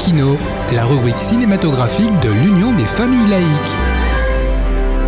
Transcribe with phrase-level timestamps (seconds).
[0.00, 0.38] Laïkino,
[0.72, 3.74] la rubrique cinématographique de l'Union des familles laïques.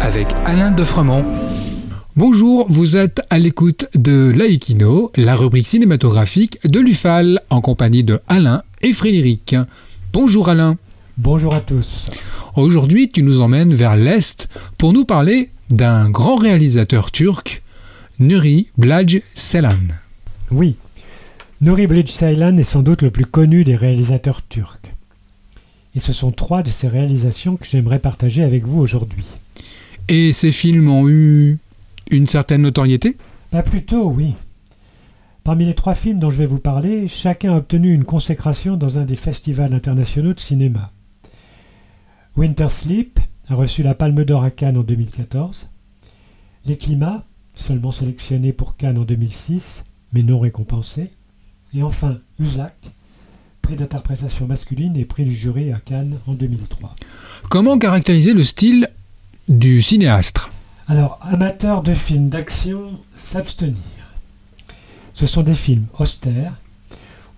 [0.02, 1.24] Avec Alain Defremont.
[2.14, 8.20] Bonjour, vous êtes à l'écoute de Laïkino, la rubrique cinématographique de l'UFAL, en compagnie de
[8.28, 9.56] Alain et Frédéric.
[10.12, 10.76] Bonjour Alain.
[11.16, 12.08] Bonjour à tous.
[12.54, 17.62] Aujourd'hui, tu nous emmènes vers l'Est pour nous parler d'un grand réalisateur turc,
[18.18, 19.78] Nuri Blaj Ceylan.
[20.50, 20.76] Oui,
[21.62, 24.80] Nuri Bilge Ceylan est sans doute le plus connu des réalisateurs turcs.
[25.94, 29.24] Et ce sont trois de ses réalisations que j'aimerais partager avec vous aujourd'hui.
[30.08, 31.60] Et ces films ont eu
[32.10, 33.16] une certaine notoriété?
[33.52, 34.34] Pas plutôt, oui.
[35.44, 38.98] Parmi les trois films dont je vais vous parler, chacun a obtenu une consécration dans
[38.98, 40.90] un des festivals internationaux de cinéma.
[42.36, 45.70] Winter Sleep a reçu la Palme d'Or à Cannes en 2014.
[46.66, 51.12] Les Climats, seulement sélectionné pour Cannes en 2006, mais non récompensé.
[51.74, 52.74] Et enfin, Usac,
[53.62, 56.94] prix d'interprétation masculine et prix du jury à Cannes en 2003.
[57.48, 58.88] Comment caractériser le style
[59.48, 60.50] du cinéaste
[60.86, 63.76] Alors, amateurs de films d'action, s'abstenir.
[65.14, 66.58] Ce sont des films austères,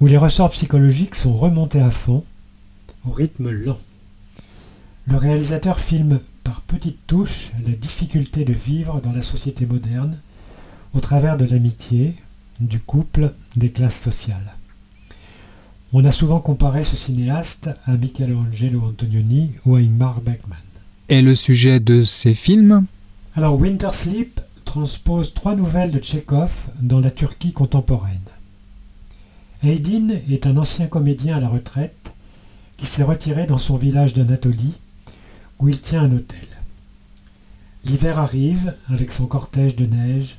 [0.01, 2.25] où les ressorts psychologiques sont remontés à fond,
[3.07, 3.79] au rythme lent.
[5.07, 10.19] Le réalisateur filme par petites touches la difficulté de vivre dans la société moderne,
[10.93, 12.15] au travers de l'amitié,
[12.61, 14.57] du couple, des classes sociales.
[15.93, 20.59] On a souvent comparé ce cinéaste à Michelangelo Antonioni ou à Ingmar Bergman.
[21.09, 22.87] Et le sujet de ces films?
[23.37, 28.19] Alors Winter Sleep transpose trois nouvelles de Tchekhov dans la Turquie contemporaine.
[29.63, 32.13] Aydin est un ancien comédien à la retraite
[32.77, 34.75] qui s'est retiré dans son village d'Anatolie
[35.59, 36.49] où il tient un hôtel.
[37.85, 40.39] L'hiver arrive avec son cortège de neige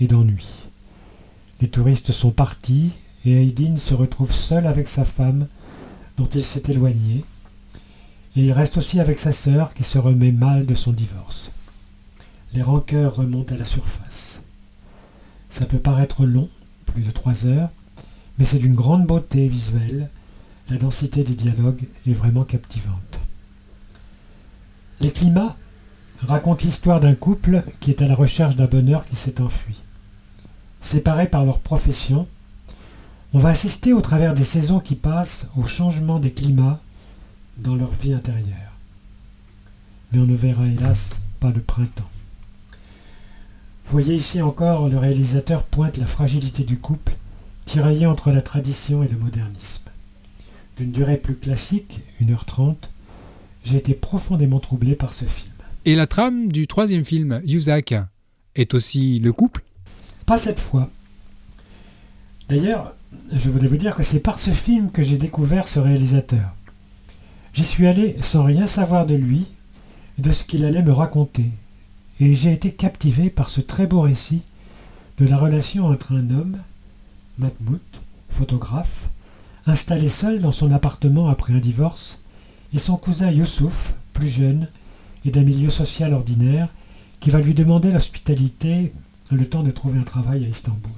[0.00, 0.60] et d'ennui.
[1.62, 2.90] Les touristes sont partis
[3.24, 5.46] et Aydin se retrouve seul avec sa femme
[6.18, 7.24] dont il s'est éloigné
[8.34, 11.52] et il reste aussi avec sa sœur qui se remet mal de son divorce.
[12.52, 14.40] Les rancœurs remontent à la surface.
[15.50, 16.48] Ça peut paraître long,
[16.84, 17.70] plus de trois heures,
[18.40, 20.10] mais c'est d'une grande beauté visuelle.
[20.68, 23.20] La densité des dialogues est vraiment captivante.
[24.98, 25.56] Les climats
[26.22, 29.76] racontent l'histoire d'un couple qui est à la recherche d'un bonheur qui s'est enfui
[30.82, 32.26] séparés par leur profession,
[33.32, 36.80] on va assister au travers des saisons qui passent au changement des climats
[37.56, 38.76] dans leur vie intérieure.
[40.12, 42.10] Mais on ne verra hélas pas le printemps.
[43.86, 47.14] Voyez ici encore le réalisateur pointe la fragilité du couple,
[47.64, 49.84] tiraillé entre la tradition et le modernisme.
[50.76, 52.76] D'une durée plus classique, 1h30,
[53.64, 55.52] j'ai été profondément troublé par ce film.
[55.84, 57.94] Et la trame du troisième film, Yuzak,
[58.54, 59.62] est aussi le couple
[60.38, 60.88] cette fois.
[62.48, 62.94] D'ailleurs,
[63.32, 66.54] je voulais vous dire que c'est par ce film que j'ai découvert ce réalisateur.
[67.54, 69.46] J'y suis allé sans rien savoir de lui
[70.18, 71.50] et de ce qu'il allait me raconter,
[72.20, 74.42] et j'ai été captivé par ce très beau récit
[75.18, 76.58] de la relation entre un homme,
[77.38, 77.80] Mahmoud,
[78.30, 79.08] photographe,
[79.66, 82.18] installé seul dans son appartement après un divorce,
[82.74, 84.68] et son cousin Youssouf, plus jeune
[85.24, 86.68] et d'un milieu social ordinaire,
[87.20, 88.92] qui va lui demander l'hospitalité
[89.36, 90.90] le temps de trouver un travail à Istanbul.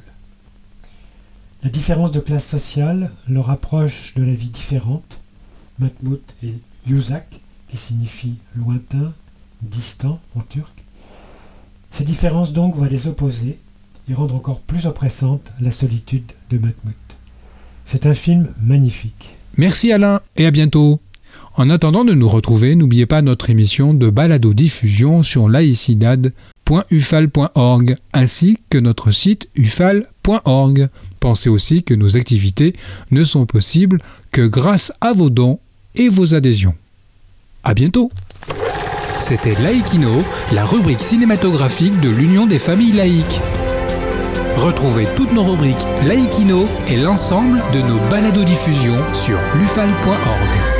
[1.62, 5.18] La différence de classe sociale le rapproche de la vie différente,
[5.78, 6.54] Mahmoud et
[6.86, 9.12] Yuzak, qui signifie lointain,
[9.62, 10.72] distant en turc.
[11.90, 13.58] Ces différences donc vont les opposer
[14.08, 16.94] et rendre encore plus oppressante la solitude de Mahmoud.
[17.84, 19.30] C'est un film magnifique.
[19.56, 21.00] Merci Alain et à bientôt.
[21.56, 26.32] En attendant de nous retrouver, n'oubliez pas notre émission de balado diffusion sur laïcidad
[26.90, 30.88] ufal.org ainsi que notre site ufal.org.
[31.20, 32.74] Pensez aussi que nos activités
[33.10, 35.58] ne sont possibles que grâce à vos dons
[35.94, 36.74] et vos adhésions.
[37.62, 38.10] À bientôt.
[39.18, 40.22] C'était Laïkino,
[40.52, 43.40] la rubrique cinématographique de l'Union des familles laïques.
[44.56, 50.73] Retrouvez toutes nos rubriques Laïkino et l'ensemble de nos balados diffusions sur lufal.org.